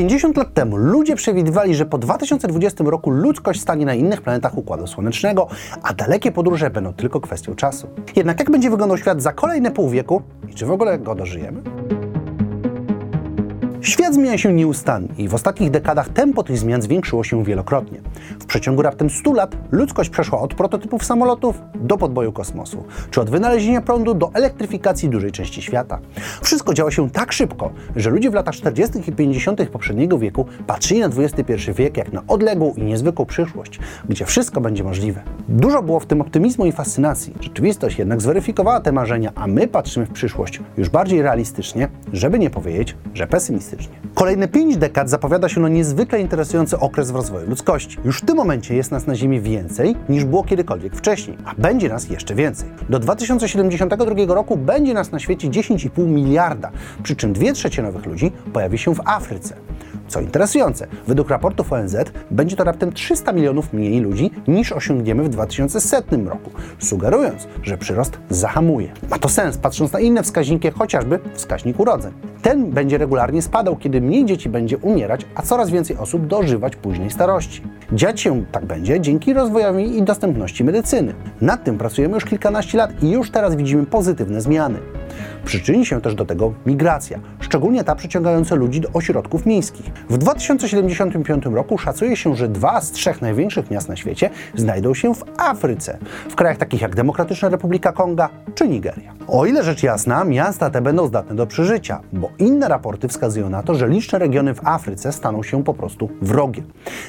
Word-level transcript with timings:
50 0.00 0.36
lat 0.36 0.54
temu 0.54 0.76
ludzie 0.76 1.16
przewidywali, 1.16 1.74
że 1.74 1.86
po 1.86 1.98
2020 1.98 2.84
roku 2.84 3.10
ludzkość 3.10 3.60
stanie 3.60 3.86
na 3.86 3.94
innych 3.94 4.22
planetach 4.22 4.58
Układu 4.58 4.86
Słonecznego, 4.86 5.48
a 5.82 5.94
dalekie 5.94 6.32
podróże 6.32 6.70
będą 6.70 6.92
tylko 6.92 7.20
kwestią 7.20 7.54
czasu. 7.54 7.88
Jednak 8.16 8.38
jak 8.38 8.50
będzie 8.50 8.70
wyglądał 8.70 8.98
świat 8.98 9.22
za 9.22 9.32
kolejne 9.32 9.70
pół 9.70 9.88
wieku 9.90 10.22
i 10.48 10.54
czy 10.54 10.66
w 10.66 10.70
ogóle 10.70 10.98
go 10.98 11.14
dożyjemy? 11.14 11.79
Świat 13.82 14.14
zmienia 14.14 14.38
się 14.38 14.52
nieustannie 14.52 15.08
i 15.18 15.28
w 15.28 15.34
ostatnich 15.34 15.70
dekadach 15.70 16.08
tempo 16.08 16.42
tych 16.42 16.58
zmian 16.58 16.82
zwiększyło 16.82 17.24
się 17.24 17.44
wielokrotnie. 17.44 18.00
W 18.40 18.44
przeciągu 18.46 18.82
raptem 18.82 19.10
100 19.10 19.32
lat 19.32 19.56
ludzkość 19.70 20.10
przeszła 20.10 20.40
od 20.40 20.54
prototypów 20.54 21.04
samolotów 21.04 21.62
do 21.74 21.96
podboju 21.96 22.32
kosmosu, 22.32 22.84
czy 23.10 23.20
od 23.20 23.30
wynalezienia 23.30 23.80
prądu 23.80 24.14
do 24.14 24.30
elektryfikacji 24.34 25.08
dużej 25.08 25.32
części 25.32 25.62
świata. 25.62 25.98
Wszystko 26.42 26.74
działo 26.74 26.90
się 26.90 27.10
tak 27.10 27.32
szybko, 27.32 27.70
że 27.96 28.10
ludzie 28.10 28.30
w 28.30 28.34
latach 28.34 28.54
40. 28.54 28.98
i 29.06 29.12
50. 29.12 29.68
poprzedniego 29.68 30.18
wieku 30.18 30.46
patrzyli 30.66 31.00
na 31.00 31.06
XXI 31.06 31.72
wiek 31.72 31.96
jak 31.96 32.12
na 32.12 32.22
odległą 32.28 32.74
i 32.76 32.82
niezwykłą 32.82 33.26
przyszłość, 33.26 33.78
gdzie 34.08 34.24
wszystko 34.24 34.60
będzie 34.60 34.84
możliwe. 34.84 35.22
Dużo 35.48 35.82
było 35.82 36.00
w 36.00 36.06
tym 36.06 36.20
optymizmu 36.20 36.66
i 36.66 36.72
fascynacji. 36.72 37.34
Rzeczywistość 37.40 37.98
jednak 37.98 38.20
zweryfikowała 38.20 38.80
te 38.80 38.92
marzenia, 38.92 39.32
a 39.34 39.46
my 39.46 39.68
patrzymy 39.68 40.06
w 40.06 40.10
przyszłość 40.10 40.60
już 40.76 40.88
bardziej 40.88 41.22
realistycznie, 41.22 41.88
żeby 42.12 42.38
nie 42.38 42.50
powiedzieć, 42.50 42.96
że 43.14 43.26
pesymistycznie. 43.26 43.69
Kolejne 44.14 44.48
pięć 44.48 44.76
dekad 44.76 45.10
zapowiada 45.10 45.48
się 45.48 45.60
na 45.60 45.68
niezwykle 45.68 46.20
interesujący 46.20 46.78
okres 46.78 47.10
w 47.10 47.14
rozwoju 47.14 47.50
ludzkości. 47.50 47.98
Już 48.04 48.18
w 48.18 48.24
tym 48.24 48.36
momencie 48.36 48.74
jest 48.74 48.90
nas 48.90 49.06
na 49.06 49.14
Ziemi 49.14 49.40
więcej 49.40 49.96
niż 50.08 50.24
było 50.24 50.44
kiedykolwiek 50.44 50.96
wcześniej, 50.96 51.36
a 51.44 51.54
będzie 51.54 51.88
nas 51.88 52.10
jeszcze 52.10 52.34
więcej. 52.34 52.68
Do 52.88 52.98
2072 52.98 54.34
roku 54.34 54.56
będzie 54.56 54.94
nas 54.94 55.12
na 55.12 55.18
świecie 55.18 55.48
10,5 55.48 56.06
miliarda, 56.06 56.70
przy 57.02 57.16
czym 57.16 57.32
2 57.32 57.52
trzecie 57.52 57.82
nowych 57.82 58.06
ludzi 58.06 58.32
pojawi 58.52 58.78
się 58.78 58.94
w 58.94 59.00
Afryce. 59.04 59.54
Co 60.10 60.20
interesujące, 60.20 60.86
według 61.06 61.30
raportów 61.30 61.72
ONZ 61.72 61.96
będzie 62.30 62.56
to 62.56 62.64
raptem 62.64 62.92
300 62.92 63.32
milionów 63.32 63.72
mniej 63.72 64.00
ludzi 64.00 64.30
niż 64.48 64.72
osiągniemy 64.72 65.22
w 65.22 65.28
2100 65.28 66.16
roku, 66.16 66.50
sugerując, 66.78 67.48
że 67.62 67.78
przyrost 67.78 68.18
zahamuje. 68.30 68.92
Ma 69.10 69.18
to 69.18 69.28
sens, 69.28 69.58
patrząc 69.58 69.92
na 69.92 70.00
inne 70.00 70.22
wskaźniki, 70.22 70.70
chociażby 70.70 71.18
wskaźnik 71.34 71.80
urodzeń. 71.80 72.12
Ten 72.42 72.70
będzie 72.70 72.98
regularnie 72.98 73.42
spadał, 73.42 73.76
kiedy 73.76 74.00
mniej 74.00 74.24
dzieci 74.24 74.48
będzie 74.48 74.78
umierać, 74.78 75.26
a 75.34 75.42
coraz 75.42 75.70
więcej 75.70 75.96
osób 75.96 76.26
dożywać 76.26 76.76
późnej 76.76 77.10
starości. 77.10 77.62
Dziać 77.92 78.20
się 78.20 78.44
tak 78.52 78.64
będzie 78.64 79.00
dzięki 79.00 79.32
rozwojowi 79.32 79.98
i 79.98 80.02
dostępności 80.02 80.64
medycyny. 80.64 81.14
Nad 81.40 81.64
tym 81.64 81.78
pracujemy 81.78 82.14
już 82.14 82.24
kilkanaście 82.24 82.78
lat 82.78 83.02
i 83.02 83.10
już 83.10 83.30
teraz 83.30 83.56
widzimy 83.56 83.86
pozytywne 83.86 84.40
zmiany. 84.40 84.78
Przyczyni 85.44 85.86
się 85.86 86.00
też 86.00 86.14
do 86.14 86.24
tego 86.24 86.52
migracja, 86.66 87.18
szczególnie 87.50 87.84
ta 87.84 87.94
przyciągająca 87.94 88.54
ludzi 88.54 88.80
do 88.80 88.88
ośrodków 88.92 89.46
miejskich. 89.46 89.86
W 90.10 90.18
2075 90.18 91.44
roku 91.46 91.78
szacuje 91.78 92.16
się, 92.16 92.36
że 92.36 92.48
dwa 92.48 92.80
z 92.80 92.90
trzech 92.90 93.22
największych 93.22 93.70
miast 93.70 93.88
na 93.88 93.96
świecie 93.96 94.30
znajdą 94.54 94.94
się 94.94 95.14
w 95.14 95.24
Afryce, 95.36 95.98
w 96.30 96.34
krajach 96.34 96.58
takich 96.58 96.80
jak 96.80 96.96
Demokratyczna 96.96 97.48
Republika 97.48 97.92
Konga 97.92 98.28
czy 98.54 98.68
Nigeria. 98.68 99.12
O 99.28 99.46
ile 99.46 99.64
rzecz 99.64 99.82
jasna, 99.82 100.24
miasta 100.24 100.70
te 100.70 100.80
będą 100.80 101.06
zdatne 101.06 101.36
do 101.36 101.46
przeżycia, 101.46 102.00
bo 102.12 102.30
inne 102.38 102.68
raporty 102.68 103.08
wskazują 103.08 103.50
na 103.50 103.62
to, 103.62 103.74
że 103.74 103.88
liczne 103.88 104.18
regiony 104.18 104.54
w 104.54 104.66
Afryce 104.66 105.12
staną 105.12 105.42
się 105.42 105.64
po 105.64 105.74
prostu 105.74 106.08
wrogie. 106.22 106.62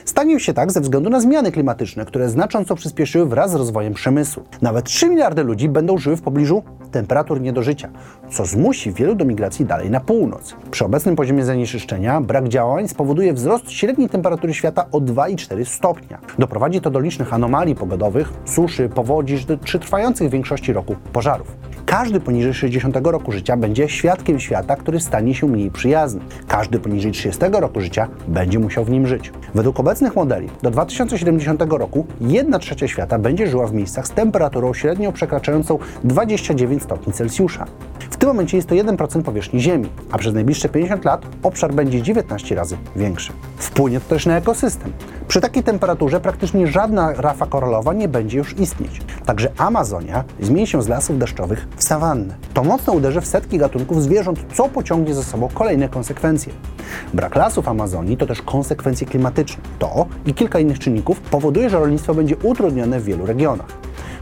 Stanie 0.05 0.39
się 0.39 0.53
tak 0.53 0.72
ze 0.72 0.81
względu 0.81 1.09
na 1.09 1.20
zmiany 1.20 1.52
klimatyczne, 1.52 2.05
które 2.05 2.30
znacząco 2.30 2.76
przyspieszyły 2.76 3.26
wraz 3.26 3.52
z 3.52 3.55
rozwojem 3.55 3.94
przemysłu. 3.94 4.44
Nawet 4.61 4.86
3 4.86 5.09
miliardy 5.09 5.44
ludzi 5.44 5.70
będą 5.70 5.98
żyły 5.98 6.16
w 6.16 6.22
pobliżu 6.22 6.64
temperatur 6.92 7.42
nie 7.42 7.53
do 7.53 7.64
życia, 7.64 7.89
co 8.31 8.45
zmusi 8.45 8.92
wielu 8.92 9.16
do 9.16 9.26
migracji 9.26 9.66
dalej 9.66 9.89
na 9.89 10.00
północ. 10.00 10.30
Przy 10.71 10.85
obecnym 10.85 11.15
poziomie 11.15 11.45
zanieczyszczenia 11.45 12.21
brak 12.21 12.47
działań 12.47 12.87
spowoduje 12.87 13.33
wzrost 13.33 13.71
średniej 13.71 14.09
temperatury 14.09 14.53
świata 14.53 14.85
o 14.91 14.99
2,4 14.99 15.65
stopnia. 15.65 16.19
Doprowadzi 16.39 16.81
to 16.81 16.91
do 16.91 16.99
licznych 16.99 17.33
anomalii 17.33 17.75
pogodowych, 17.75 18.33
suszy, 18.45 18.89
powodzi 18.89 19.45
czy 19.63 19.79
trwających 19.79 20.27
w 20.27 20.31
większości 20.31 20.73
roku 20.73 20.95
pożarów. 21.14 21.55
Każdy 21.86 22.20
poniżej 22.20 22.53
60 22.53 22.97
roku 23.03 23.31
życia 23.31 23.58
będzie 23.58 23.89
świadkiem 23.89 24.39
świata, 24.39 24.75
który 24.75 24.99
stanie 24.99 25.36
się 25.36 25.47
mniej 25.47 25.71
przyjazny. 25.71 26.21
Każdy 26.47 26.80
poniżej 26.80 27.11
30 27.11 27.41
roku 27.52 27.81
życia 27.81 28.08
będzie 28.27 28.59
musiał 28.59 28.86
w 28.86 28.89
nim 28.89 29.08
żyć. 29.08 29.31
Według 29.55 29.80
obecnych 29.80 30.15
modeli 30.15 30.49
do 30.61 30.71
2070 30.71 31.61
roku 31.70 32.05
1 32.21 32.59
trzecia 32.59 32.87
świata 32.87 33.20
będzie 33.20 33.47
żyła 33.47 33.67
w 33.67 33.73
miejscach 33.73 34.08
z 34.08 34.11
temperaturą 34.11 34.73
średnio 34.73 35.11
przekraczającą 35.11 35.80
29 36.03 36.83
stopni 36.83 37.14
Celsjusza. 37.14 37.65
W 38.11 38.17
tym 38.17 38.30
momencie 38.30 38.58
jest 38.58 38.70
to 38.70 38.76
1% 38.76 39.22
powierzchni 39.22 39.61
Ziemi, 39.61 39.89
a 40.11 40.17
przez 40.17 40.33
najbliższe 40.33 40.70
50 40.70 41.05
lat 41.05 41.26
obszar 41.44 41.73
będzie 41.73 42.02
19 42.02 42.55
razy 42.55 42.77
większy. 42.95 43.33
Wpłynie 43.58 43.99
to 43.99 44.10
też 44.10 44.26
na 44.26 44.38
ekosystem. 44.38 44.94
Przy 45.27 45.42
takiej 45.42 45.64
temperaturze 45.64 46.20
praktycznie 46.20 46.67
żadna 46.67 47.14
rafa 47.14 47.45
koralowa 47.45 47.94
nie 47.94 48.08
będzie 48.08 48.38
już 48.38 48.60
istnieć. 48.60 49.02
Także 49.26 49.52
Amazonia 49.58 50.23
zmieni 50.39 50.67
się 50.67 50.82
z 50.82 50.88
lasów 50.88 51.17
deszczowych 51.17 51.67
w 51.76 51.83
sawannę. 51.83 52.36
To 52.54 52.64
mocno 52.64 52.94
uderzy 52.94 53.21
w 53.21 53.27
setki 53.27 53.58
gatunków 53.58 54.04
zwierząt, 54.04 54.39
co 54.54 54.70
pociągnie 54.70 55.14
za 55.14 55.23
sobą 55.23 55.50
kolejne 55.54 55.89
konsekwencje. 55.89 56.54
Brak 57.14 57.36
lasów 57.36 57.67
Amazonii 57.67 58.17
to 58.17 58.26
też 58.26 58.42
konsekwencje 58.42 59.08
klimatyczne. 59.08 59.64
To 59.80 60.05
i 60.26 60.33
kilka 60.33 60.60
innych 60.60 60.80
czynników 60.80 61.20
powoduje, 61.20 61.70
że 61.70 61.80
rolnictwo 61.80 62.14
będzie 62.14 62.38
utrudnione 62.38 63.00
w 63.00 63.04
wielu 63.04 63.26
regionach. 63.26 63.67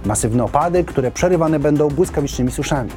Masywne 0.06 0.44
opady, 0.44 0.84
które 0.84 1.12
przerywane 1.12 1.60
będą 1.60 1.90
błyskawicznymi 1.90 2.52
suszami. 2.52 2.90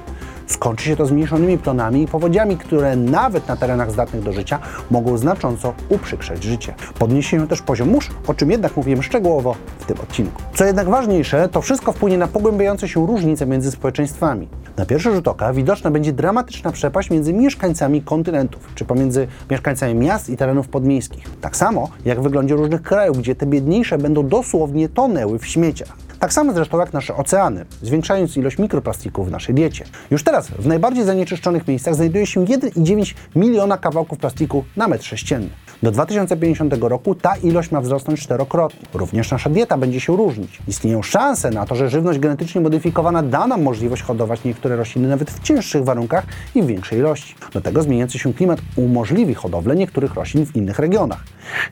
Skończy 0.46 0.84
się 0.84 0.96
to 0.96 1.06
zmniejszonymi 1.06 1.58
plonami 1.58 2.02
i 2.02 2.06
powodziami, 2.06 2.56
które 2.56 2.96
nawet 2.96 3.48
na 3.48 3.56
terenach 3.56 3.90
zdatnych 3.90 4.22
do 4.22 4.32
życia 4.32 4.58
mogą 4.90 5.18
znacząco 5.18 5.74
uprzykrzać 5.88 6.44
życie. 6.44 6.74
Podniesie 6.98 7.30
się 7.30 7.48
też 7.48 7.62
poziom 7.62 7.88
mórz, 7.88 8.10
o 8.26 8.34
czym 8.34 8.50
jednak 8.50 8.76
mówiłem 8.76 9.02
szczegółowo 9.02 9.56
w 9.78 9.84
tym 9.86 10.00
odcinku. 10.00 10.42
Co 10.54 10.64
jednak 10.64 10.88
ważniejsze, 10.88 11.48
to 11.48 11.62
wszystko 11.62 11.92
wpłynie 11.92 12.18
na 12.18 12.28
pogłębiające 12.28 12.88
się 12.88 13.06
różnice 13.06 13.46
między 13.46 13.70
społeczeństwami. 13.70 14.48
Na 14.76 14.86
pierwszy 14.86 15.14
rzut 15.14 15.28
oka 15.28 15.52
widoczna 15.52 15.90
będzie 15.90 16.12
dramatyczna 16.12 16.72
przepaść 16.72 17.10
między 17.10 17.32
mieszkańcami 17.32 18.02
kontynentów, 18.02 18.68
czy 18.74 18.84
pomiędzy 18.84 19.26
mieszkańcami 19.50 19.94
miast 19.94 20.28
i 20.30 20.36
terenów 20.36 20.68
podmiejskich. 20.68 21.24
Tak 21.40 21.56
samo 21.56 21.88
jak 22.04 22.20
w 22.20 22.22
wyglądzie 22.22 22.54
różnych 22.54 22.82
krajów, 22.82 23.18
gdzie 23.18 23.34
te 23.34 23.46
biedniejsze 23.46 23.98
będą 23.98 24.28
dosłownie 24.28 24.88
tonęły 24.88 25.38
w 25.38 25.46
śmieciach. 25.46 25.96
Tak 26.22 26.32
samo 26.32 26.52
zresztą 26.52 26.78
jak 26.78 26.92
nasze 26.92 27.16
oceany, 27.16 27.64
zwiększając 27.82 28.36
ilość 28.36 28.58
mikroplastików 28.58 29.28
w 29.28 29.30
naszej 29.30 29.54
diecie. 29.54 29.84
Już 30.10 30.24
teraz 30.24 30.48
w 30.48 30.66
najbardziej 30.66 31.04
zanieczyszczonych 31.04 31.68
miejscach 31.68 31.94
znajduje 31.94 32.26
się 32.26 32.44
1,9 32.44 33.14
miliona 33.36 33.78
kawałków 33.78 34.18
plastiku 34.18 34.64
na 34.76 34.88
metr 34.88 35.04
sześcienny. 35.04 35.50
Do 35.82 35.90
2050 35.90 36.74
roku 36.80 37.14
ta 37.14 37.36
ilość 37.36 37.70
ma 37.70 37.80
wzrosnąć 37.80 38.20
czterokrotnie. 38.20 38.80
Również 38.94 39.30
nasza 39.30 39.50
dieta 39.50 39.78
będzie 39.78 40.00
się 40.00 40.16
różnić. 40.16 40.58
Istnieją 40.68 41.02
szanse 41.02 41.50
na 41.50 41.66
to, 41.66 41.74
że 41.74 41.90
żywność 41.90 42.18
genetycznie 42.18 42.60
modyfikowana 42.60 43.22
da 43.22 43.46
nam 43.46 43.62
możliwość 43.62 44.02
hodować 44.02 44.44
niektóre 44.44 44.76
rośliny 44.76 45.08
nawet 45.08 45.30
w 45.30 45.42
cięższych 45.42 45.84
warunkach 45.84 46.26
i 46.54 46.62
w 46.62 46.66
większej 46.66 46.98
ilości. 46.98 47.34
Do 47.52 47.60
tego 47.60 47.82
zmieniający 47.82 48.18
się 48.18 48.34
klimat 48.34 48.60
umożliwi 48.76 49.34
hodowlę 49.34 49.76
niektórych 49.76 50.14
roślin 50.14 50.46
w 50.46 50.56
innych 50.56 50.78
regionach. 50.78 51.24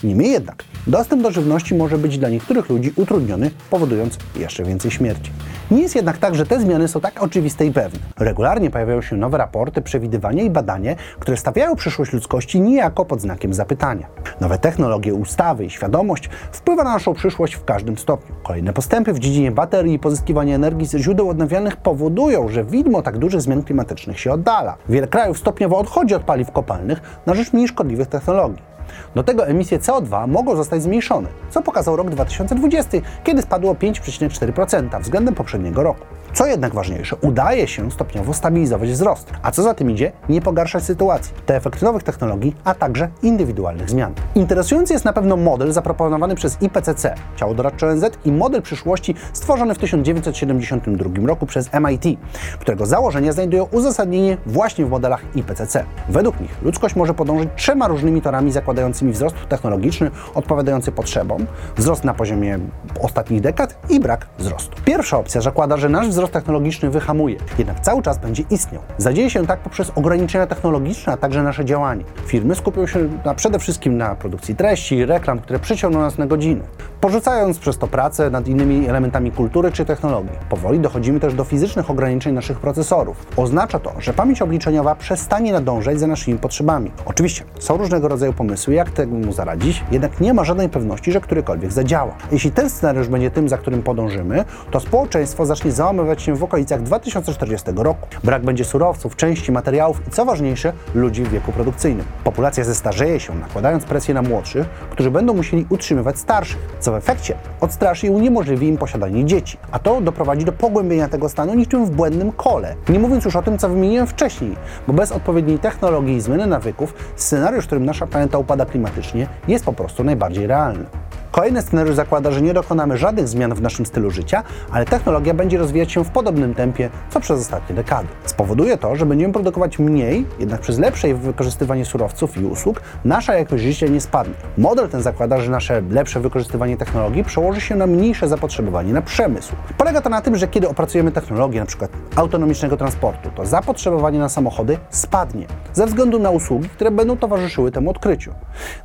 Niemniej 0.02 0.30
jednak, 0.30 0.64
dostęp 0.86 1.22
do 1.22 1.30
żywności 1.30 1.74
może 1.74 1.98
być 1.98 2.18
dla 2.18 2.28
niektórych 2.28 2.68
ludzi 2.68 2.92
utrudniony, 2.96 3.50
powodując 3.70 4.18
jeszcze 4.36 4.64
więcej 4.64 4.90
śmierci. 4.90 5.30
Nie 5.70 5.82
jest 5.82 5.94
jednak 5.94 6.18
tak, 6.18 6.34
że 6.34 6.46
te 6.46 6.60
zmiany 6.60 6.88
są 6.88 7.00
tak 7.00 7.22
oczywiste 7.22 7.66
i 7.66 7.72
pewne. 7.72 8.00
Regularnie 8.18 8.70
pojawiają 8.70 9.02
się 9.02 9.16
nowe 9.16 9.38
raporty, 9.38 9.82
przewidywania 9.82 10.42
i 10.42 10.50
badania, 10.50 10.94
które 11.18 11.36
stawiają 11.36 11.76
przyszłość 11.76 12.12
ludzkości 12.12 12.60
niejako 12.60 13.04
pod 13.04 13.20
znakiem 13.20 13.54
zapytania. 13.54 14.06
Nowe 14.40 14.58
technologie, 14.58 15.14
ustawy 15.14 15.64
i 15.64 15.70
świadomość 15.70 16.28
wpływa 16.52 16.84
na 16.84 16.92
naszą 16.92 17.14
przyszłość 17.14 17.54
w 17.54 17.64
każdym 17.64 17.98
stopniu. 17.98 18.34
Kolejne 18.42 18.72
postępy 18.72 19.12
w 19.12 19.18
dziedzinie 19.18 19.52
baterii 19.52 19.94
i 19.94 19.98
pozyskiwania 19.98 20.54
energii 20.54 20.86
ze 20.86 20.98
źródeł 20.98 21.28
odnawialnych 21.28 21.76
powodują, 21.76 22.48
że 22.48 22.64
widmo 22.64 23.02
tak 23.02 23.18
dużych 23.18 23.40
zmian 23.42 23.62
klimatycznych 23.62 24.20
się 24.20 24.32
oddala. 24.32 24.76
Wiele 24.88 25.06
krajów 25.06 25.38
stopniowo 25.38 25.78
odchodzi 25.78 26.14
od 26.14 26.22
paliw 26.22 26.50
kopalnych 26.50 27.20
na 27.26 27.34
rzecz 27.34 27.52
mniej 27.52 27.68
szkodliwych 27.68 28.08
technologii. 28.08 28.69
Do 29.14 29.22
tego 29.22 29.46
emisje 29.46 29.78
CO2 29.78 30.28
mogą 30.28 30.56
zostać 30.56 30.82
zmniejszone, 30.82 31.28
co 31.50 31.62
pokazał 31.62 31.96
rok 31.96 32.10
2020, 32.10 32.98
kiedy 33.24 33.42
spadło 33.42 33.74
5,4% 33.74 35.00
względem 35.00 35.34
poprzedniego 35.34 35.82
roku. 35.82 36.04
Co 36.32 36.46
jednak 36.46 36.74
ważniejsze, 36.74 37.16
udaje 37.16 37.68
się 37.68 37.90
stopniowo 37.90 38.34
stabilizować 38.34 38.90
wzrost, 38.90 39.32
a 39.42 39.50
co 39.50 39.62
za 39.62 39.74
tym 39.74 39.90
idzie, 39.90 40.12
nie 40.28 40.40
pogarszać 40.40 40.84
sytuacji. 40.84 41.34
To 41.46 41.54
efekt 41.54 41.82
nowych 41.82 42.02
technologii, 42.02 42.56
a 42.64 42.74
także 42.74 43.08
indywidualnych 43.22 43.90
zmian. 43.90 44.14
Interesujący 44.34 44.92
jest 44.92 45.04
na 45.04 45.12
pewno 45.12 45.36
model 45.36 45.72
zaproponowany 45.72 46.34
przez 46.34 46.62
IPCC, 46.62 47.14
ciało 47.36 47.54
doradcze 47.54 47.88
ONZ 47.88 48.04
i 48.24 48.32
model 48.32 48.62
przyszłości 48.62 49.14
stworzony 49.32 49.74
w 49.74 49.78
1972 49.78 51.26
roku 51.26 51.46
przez 51.46 51.70
MIT, 51.72 52.18
którego 52.60 52.86
założenia 52.86 53.32
znajdują 53.32 53.64
uzasadnienie 53.72 54.36
właśnie 54.46 54.86
w 54.86 54.90
modelach 54.90 55.20
IPCC. 55.34 55.84
Według 56.08 56.40
nich 56.40 56.62
ludzkość 56.62 56.96
może 56.96 57.14
podążyć 57.14 57.48
trzema 57.56 57.88
różnymi 57.88 58.22
torami 58.22 58.52
zakładającymi 58.52 58.79
zakładającymi 58.80 59.12
wzrost 59.12 59.36
technologiczny 59.48 60.10
odpowiadający 60.34 60.92
potrzebom, 60.92 61.46
wzrost 61.76 62.04
na 62.04 62.14
poziomie 62.14 62.58
ostatnich 63.00 63.40
dekad 63.40 63.74
i 63.88 64.00
brak 64.00 64.26
wzrostu. 64.38 64.76
Pierwsza 64.84 65.18
opcja 65.18 65.40
zakłada, 65.40 65.76
że 65.76 65.88
nasz 65.88 66.08
wzrost 66.08 66.32
technologiczny 66.32 66.90
wyhamuje, 66.90 67.36
jednak 67.58 67.80
cały 67.80 68.02
czas 68.02 68.18
będzie 68.18 68.44
istniał. 68.50 68.82
Zadzieje 68.98 69.30
się 69.30 69.46
tak 69.46 69.60
poprzez 69.60 69.92
ograniczenia 69.94 70.46
technologiczne, 70.46 71.12
a 71.12 71.16
także 71.16 71.42
nasze 71.42 71.64
działanie. 71.64 72.04
Firmy 72.26 72.54
skupią 72.54 72.86
się 72.86 73.08
na, 73.24 73.34
przede 73.34 73.58
wszystkim 73.58 73.96
na 73.96 74.14
produkcji 74.14 74.56
treści, 74.56 75.04
reklam, 75.04 75.38
które 75.38 75.58
przyciągną 75.58 76.00
nas 76.00 76.18
na 76.18 76.26
godziny, 76.26 76.62
porzucając 77.00 77.58
przez 77.58 77.78
to 77.78 77.86
pracę 77.86 78.30
nad 78.30 78.48
innymi 78.48 78.88
elementami 78.88 79.32
kultury 79.32 79.72
czy 79.72 79.84
technologii. 79.84 80.32
Powoli 80.48 80.80
dochodzimy 80.80 81.20
też 81.20 81.34
do 81.34 81.44
fizycznych 81.44 81.90
ograniczeń 81.90 82.34
naszych 82.34 82.58
procesorów. 82.58 83.26
Oznacza 83.36 83.78
to, 83.78 83.92
że 83.98 84.12
pamięć 84.12 84.42
obliczeniowa 84.42 84.94
przestanie 84.94 85.52
nadążać 85.52 86.00
za 86.00 86.06
naszymi 86.06 86.38
potrzebami. 86.38 86.90
Oczywiście 87.04 87.44
są 87.58 87.76
różnego 87.76 88.08
rodzaju 88.08 88.32
pomysły, 88.32 88.69
jak 88.72 88.90
temu 88.90 89.32
zaradzić, 89.32 89.84
jednak 89.90 90.20
nie 90.20 90.34
ma 90.34 90.44
żadnej 90.44 90.68
pewności, 90.68 91.12
że 91.12 91.20
którykolwiek 91.20 91.72
zadziała. 91.72 92.14
Jeśli 92.32 92.50
ten 92.50 92.70
scenariusz 92.70 93.08
będzie 93.08 93.30
tym, 93.30 93.48
za 93.48 93.58
którym 93.58 93.82
podążymy, 93.82 94.44
to 94.70 94.80
społeczeństwo 94.80 95.46
zacznie 95.46 95.72
załamywać 95.72 96.22
się 96.22 96.34
w 96.34 96.44
okolicach 96.44 96.82
2040 96.82 97.66
roku. 97.76 98.08
Brak 98.24 98.44
będzie 98.44 98.64
surowców, 98.64 99.16
części, 99.16 99.52
materiałów 99.52 100.02
i 100.08 100.10
co 100.10 100.24
ważniejsze, 100.24 100.72
ludzi 100.94 101.24
w 101.24 101.30
wieku 101.30 101.52
produkcyjnym. 101.52 102.06
Populacja 102.24 102.64
zestarzeje 102.64 103.20
się, 103.20 103.34
nakładając 103.34 103.84
presję 103.84 104.14
na 104.14 104.22
młodszych, 104.22 104.66
którzy 104.68 105.10
będą 105.10 105.34
musieli 105.34 105.66
utrzymywać 105.68 106.18
starszych, 106.18 106.58
co 106.80 106.92
w 106.92 106.94
efekcie 106.94 107.34
odstraszy 107.60 108.06
i 108.06 108.10
uniemożliwi 108.10 108.68
im 108.68 108.76
posiadanie 108.76 109.24
dzieci. 109.24 109.58
A 109.72 109.78
to 109.78 110.00
doprowadzi 110.00 110.44
do 110.44 110.52
pogłębienia 110.52 111.08
tego 111.08 111.28
stanu 111.28 111.54
niczym 111.54 111.86
w 111.86 111.90
błędnym 111.90 112.32
kole. 112.32 112.74
Nie 112.88 112.98
mówiąc 112.98 113.24
już 113.24 113.36
o 113.36 113.42
tym, 113.42 113.58
co 113.58 113.68
wymieniłem 113.68 114.06
wcześniej, 114.06 114.56
bo 114.86 114.92
bez 114.92 115.12
odpowiedniej 115.12 115.58
technologii 115.58 116.16
i 116.16 116.20
zmiany 116.20 116.46
nawyków, 116.46 116.94
scenariusz, 117.16 117.64
w 117.64 117.66
którym 117.66 117.84
nasza 117.84 118.06
planeta 118.06 118.38
upada 118.38 118.59
klimatycznie, 118.66 119.26
jest 119.48 119.64
po 119.64 119.72
prostu 119.72 120.04
najbardziej 120.04 120.46
realny. 120.46 120.84
Kolejny 121.30 121.62
scenariusz 121.62 121.94
zakłada, 121.94 122.30
że 122.30 122.42
nie 122.42 122.54
dokonamy 122.54 122.98
żadnych 122.98 123.28
zmian 123.28 123.54
w 123.54 123.62
naszym 123.62 123.86
stylu 123.86 124.10
życia, 124.10 124.42
ale 124.72 124.84
technologia 124.84 125.34
będzie 125.34 125.58
rozwijać 125.58 125.92
się 125.92 126.04
w 126.04 126.10
podobnym 126.10 126.54
tempie, 126.54 126.90
co 127.10 127.20
przez 127.20 127.40
ostatnie 127.40 127.76
dekady. 127.76 128.08
Spowoduje 128.40 128.76
to, 128.76 128.96
że 128.96 129.06
będziemy 129.06 129.32
produkować 129.32 129.78
mniej, 129.78 130.26
jednak 130.38 130.60
przez 130.60 130.78
lepsze 130.78 131.14
wykorzystywanie 131.14 131.84
surowców 131.84 132.36
i 132.36 132.44
usług 132.44 132.82
nasza 133.04 133.34
jakość 133.34 133.62
życia 133.62 133.86
nie 133.86 134.00
spadnie. 134.00 134.34
Model 134.58 134.88
ten 134.88 135.02
zakłada, 135.02 135.40
że 135.40 135.50
nasze 135.50 135.82
lepsze 135.90 136.20
wykorzystywanie 136.20 136.76
technologii 136.76 137.24
przełoży 137.24 137.60
się 137.60 137.76
na 137.76 137.86
mniejsze 137.86 138.28
zapotrzebowanie 138.28 138.92
na 138.92 139.02
przemysł. 139.02 139.52
Polega 139.78 140.00
to 140.00 140.10
na 140.10 140.20
tym, 140.20 140.36
że 140.36 140.48
kiedy 140.48 140.68
opracujemy 140.68 141.12
technologię 141.12 141.58
np. 141.58 141.88
autonomicznego 142.16 142.76
transportu, 142.76 143.30
to 143.34 143.46
zapotrzebowanie 143.46 144.18
na 144.18 144.28
samochody 144.28 144.78
spadnie 144.90 145.46
ze 145.72 145.86
względu 145.86 146.18
na 146.18 146.30
usługi, 146.30 146.68
które 146.68 146.90
będą 146.90 147.16
towarzyszyły 147.16 147.72
temu 147.72 147.90
odkryciu. 147.90 148.32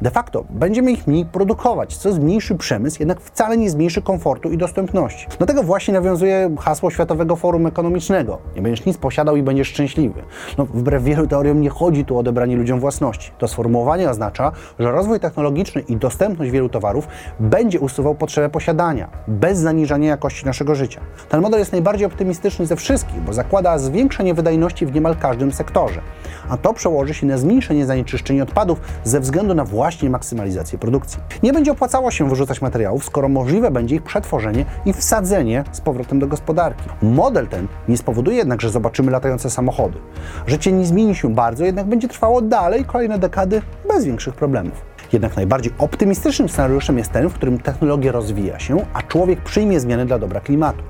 De 0.02 0.12
facto 0.12 0.46
będziemy 0.50 0.92
ich 0.92 1.08
mniej 1.08 1.26
produkować, 1.26 1.98
co 1.98 2.12
zmniejszy 2.12 2.46
zmniejszy 2.46 2.56
przemysł, 2.56 2.98
jednak 3.00 3.22
wcale 3.22 3.58
nie 3.58 3.70
zmniejszy 3.70 4.02
komfortu 4.02 4.52
i 4.52 4.58
dostępności. 4.58 5.28
Do 5.40 5.46
tego 5.46 5.64
właśnie 5.64 5.94
nawiązuje 5.94 6.56
hasło 6.60 6.92
Światowego 6.92 7.36
Forum 7.36 7.68
Ekonomicznego. 7.68 8.38
Nie 8.56 8.62
będziesz 8.62 8.86
nic 8.86 8.98
posiadał 8.98 9.36
i 9.36 9.45
będziesz 9.46 9.68
szczęśliwy. 9.68 10.24
No, 10.58 10.66
wbrew 10.66 11.04
wielu 11.04 11.28
teoriom 11.28 11.62
nie 11.62 11.70
chodzi 11.70 12.06
tu 12.06 12.16
o 12.16 12.20
odebranie 12.20 12.56
ludziom 12.56 12.80
własności. 12.80 13.32
To 13.38 13.48
sformułowanie 13.48 14.10
oznacza, 14.10 14.52
że 14.80 14.92
rozwój 14.92 15.20
technologiczny 15.20 15.82
i 15.82 15.98
dostępność 15.98 16.52
wielu 16.52 16.70
towarów 16.70 17.08
będzie 17.40 17.80
usuwał 17.80 18.16
potrzebę 18.16 18.50
posiadania, 18.50 19.10
bez 19.28 19.60
zaniżania 19.60 20.10
jakości 20.10 20.46
naszego 20.46 20.76
życia. 20.76 21.02
Ten 21.30 21.42
model 21.42 21.60
jest 21.60 21.72
najbardziej 21.72 22.08
optymistyczny 22.08 22.66
ze 22.66 22.76
wszystkich, 22.76 23.22
bo 23.22 23.34
zakłada 23.34 23.78
zwiększenie 23.78 24.34
wydajności 24.34 24.86
w 24.86 24.96
niemal 24.96 25.16
każdym 25.16 25.52
sektorze. 25.52 26.02
A 26.50 26.58
to 26.58 26.74
przełoży 26.74 27.14
się 27.14 27.26
na 27.28 27.38
zmniejszenie 27.38 27.86
zanieczyszczeń 27.86 28.42
odpadów 28.42 28.82
ze 29.04 29.20
względu 29.20 29.54
na 29.54 29.66
właśnie 29.66 30.10
maksymalizację 30.10 30.80
produkcji. 30.80 31.20
Nie 31.44 31.54
będzie 31.54 31.72
opłacało 31.72 32.12
się 32.12 32.30
wyrzucać 32.30 32.62
materiałów, 32.62 33.06
skoro 33.06 33.30
możliwe 33.30 33.72
będzie 33.72 33.96
ich 33.96 34.04
przetworzenie 34.04 34.66
i 34.86 34.94
wsadzenie 34.94 35.64
z 35.72 35.82
powrotem 35.82 36.20
do 36.20 36.28
gospodarki. 36.28 36.90
Model 37.02 37.48
ten 37.48 37.68
nie 37.88 37.98
spowoduje 37.98 38.38
jednak, 38.38 38.62
że 38.62 38.70
zobaczymy 38.70 39.12
latające 39.12 39.35
samochody. 39.50 39.98
Życie 40.48 40.72
nie 40.72 40.86
zmieni 40.86 41.16
się 41.16 41.34
bardzo, 41.34 41.66
jednak 41.66 41.86
będzie 41.86 42.08
trwało 42.08 42.42
dalej 42.42 42.86
kolejne 42.86 43.20
dekady 43.20 43.62
bez 43.88 44.06
większych 44.06 44.36
problemów. 44.36 44.96
Jednak 45.14 45.36
najbardziej 45.36 45.74
optymistycznym 45.78 46.50
scenariuszem 46.50 46.98
jest 46.98 47.12
ten, 47.12 47.30
w 47.30 47.34
którym 47.34 47.60
technologia 47.60 48.12
rozwija 48.12 48.60
się, 48.60 48.86
a 48.94 49.02
człowiek 49.02 49.42
przyjmie 49.42 49.80
zmiany 49.80 50.06
dla 50.06 50.20
dobra 50.20 50.40
klimatu. 50.40 50.84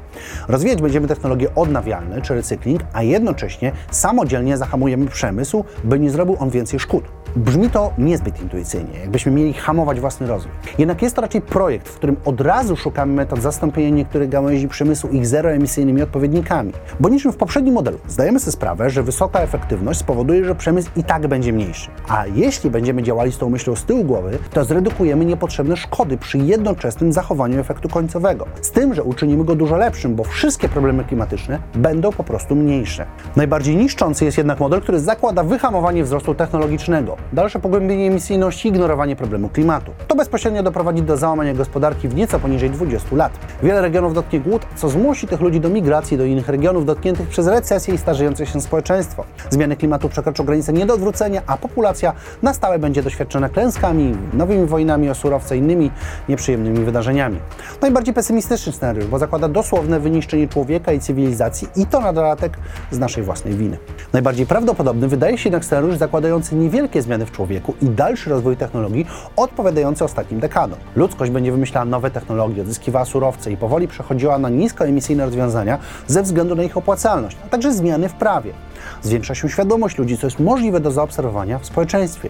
Rozwijać 0.48 0.82
będziemy 0.82 1.08
technologie 1.08 1.56
odnawialne 1.56 2.22
czy 2.22 2.36
recykling, 2.36 2.82
a 2.94 3.04
jednocześnie 3.04 3.72
samodzielnie 3.92 4.58
zahamujemy 4.58 5.08
przemysł, 5.08 5.64
by 5.84 6.00
nie 6.00 6.10
zrobił 6.10 6.38
on 6.40 6.50
więcej 6.50 6.80
szkód. 6.80 7.15
Brzmi 7.36 7.70
to 7.70 7.94
niezbyt 7.98 8.42
intuicyjnie, 8.42 9.00
jakbyśmy 9.00 9.32
mieli 9.32 9.54
hamować 9.54 10.00
własny 10.00 10.28
rozwój. 10.28 10.52
Jednak 10.78 11.02
jest 11.02 11.16
to 11.16 11.22
raczej 11.22 11.42
projekt, 11.42 11.90
w 11.90 11.96
którym 11.96 12.16
od 12.26 12.42
razu 12.42 12.76
szukamy 12.76 13.14
metod 13.14 13.42
zastąpienia 13.42 13.90
niektórych 13.90 14.30
gałęzi 14.30 14.68
przemysłu 14.68 15.10
ich 15.10 15.28
zeroemisyjnymi 15.28 16.02
odpowiednikami. 16.02 16.74
Bo 17.00 17.10
niczym 17.10 17.32
w 17.32 17.38
poprzednim 17.38 17.74
modelu 17.74 17.98
zdajemy 18.08 18.40
sobie 18.40 18.52
sprawę, 18.52 18.90
że 18.90 19.04
wysoka 19.04 19.40
efektywność 19.40 20.00
spowoduje, 20.00 20.46
że 20.46 20.56
przemysł 20.56 20.90
i 20.96 21.04
tak 21.04 21.28
będzie 21.28 21.54
mniejszy. 21.54 21.90
A 22.08 22.28
jeśli 22.28 22.70
będziemy 22.70 23.04
działali 23.04 23.32
z 23.32 23.38
tą 23.38 23.50
myślą 23.50 23.76
z 23.76 23.84
tyłu 23.84 24.04
głowy, 24.04 24.38
to 24.54 24.66
zredukujemy 24.66 25.26
niepotrzebne 25.26 25.78
szkody 25.78 26.18
przy 26.18 26.38
jednoczesnym 26.38 27.14
zachowaniu 27.14 27.60
efektu 27.60 27.90
końcowego. 27.90 28.46
Z 28.62 28.72
tym, 28.72 28.94
że 28.94 29.04
uczynimy 29.04 29.44
go 29.44 29.56
dużo 29.56 29.78
lepszym, 29.78 30.16
bo 30.16 30.24
wszystkie 30.24 30.70
problemy 30.70 31.04
klimatyczne 31.04 31.60
będą 31.76 32.12
po 32.12 32.24
prostu 32.24 32.56
mniejsze. 32.56 33.06
Najbardziej 33.36 33.76
niszczący 33.76 34.26
jest 34.26 34.38
jednak 34.38 34.60
model, 34.60 34.82
który 34.82 35.00
zakłada 35.00 35.44
wyhamowanie 35.44 36.04
wzrostu 36.04 36.36
technologicznego 36.36 37.18
dalsze 37.34 37.60
pogłębienie 37.60 38.08
emisyjności 38.08 38.68
i 38.68 38.72
ignorowanie 38.72 39.16
problemu 39.16 39.50
klimatu. 39.50 39.92
To 40.08 40.16
bezpośrednio 40.16 40.64
doprowadzi 40.64 41.02
do 41.02 41.18
załamania 41.18 41.54
gospodarki 41.54 42.08
w 42.08 42.16
nieco 42.16 42.40
poniżej 42.40 42.70
20 42.70 43.16
lat. 43.16 43.32
Wiele 43.64 43.82
regionów 43.82 44.14
dotknie 44.14 44.40
głód, 44.40 44.66
co 44.76 44.90
zmusi 44.90 45.28
tych 45.28 45.42
ludzi 45.42 45.60
do 45.60 45.70
migracji 45.70 46.18
do 46.18 46.26
innych 46.26 46.50
regionów 46.50 46.86
dotkniętych 46.86 47.28
przez 47.28 47.48
recesję 47.48 47.94
i 47.94 47.98
starzejące 47.98 48.46
się 48.46 48.62
społeczeństwo. 48.62 49.26
Zmiany 49.50 49.76
klimatu 49.76 50.10
przekroczą 50.10 50.44
granice 50.44 50.74
nie 50.74 50.86
do 50.86 50.94
odwrócenia, 50.94 51.42
a 51.48 51.58
populacja 51.58 52.14
na 52.42 52.54
stałe 52.54 52.80
będzie 52.80 53.04
doświadczona 53.04 53.50
klęskami, 53.50 54.16
nowymi 54.34 54.66
wojnami 54.66 55.10
o 55.10 55.16
surowce 55.16 55.56
i 55.56 55.60
innymi 55.60 55.92
nieprzyjemnymi 56.30 56.86
wydarzeniami. 56.86 57.40
Najbardziej 57.82 58.14
pesymistyczny 58.14 58.74
scenariusz, 58.74 59.06
bo 59.06 59.20
zakłada 59.20 59.48
dosłowne 59.48 60.00
wyniszczenie 60.00 60.48
człowieka 60.48 60.92
i 60.92 61.00
cywilizacji 61.00 61.68
i 61.76 61.86
to 61.86 62.02
na 62.02 62.14
dodatek 62.14 62.58
z 62.92 63.00
naszej 63.00 63.24
własnej 63.24 63.54
winy. 63.54 63.78
Najbardziej 64.14 64.46
prawdopodobny 64.46 65.08
wydaje 65.08 65.38
się 65.38 65.50
jednak 65.50 65.66
scenariusz 65.66 65.98
zakładający 65.98 66.56
niewielkie 66.56 67.02
zmiany 67.02 67.15
zmiany 67.16 67.26
w 67.26 67.32
człowieku 67.32 67.74
i 67.82 67.86
dalszy 67.86 68.30
rozwój 68.30 68.58
technologii 68.58 69.06
odpowiadający 69.36 70.04
ostatnim 70.04 70.40
dekadom. 70.40 70.80
Ludzkość 70.96 71.32
będzie 71.32 71.52
wymyślała 71.52 71.86
nowe 71.86 72.12
technologie, 72.12 72.62
odzyskiwała 72.62 73.06
surowce 73.06 73.52
i 73.52 73.58
powoli 73.58 73.88
przechodziła 73.88 74.38
na 74.38 74.50
niskoemisyjne 74.50 75.26
rozwiązania 75.26 75.78
ze 76.08 76.24
względu 76.24 76.56
na 76.56 76.64
ich 76.64 76.78
opłacalność, 76.78 77.38
a 77.46 77.48
także 77.48 77.74
zmiany 77.74 78.10
w 78.10 78.14
prawie. 78.14 78.54
Zwiększa 79.02 79.36
się 79.36 79.50
świadomość 79.50 79.98
ludzi, 79.98 80.18
co 80.18 80.28
jest 80.28 80.40
możliwe 80.40 80.80
do 80.80 80.92
zaobserwowania 80.92 81.60
w 81.60 81.66
społeczeństwie. 81.66 82.30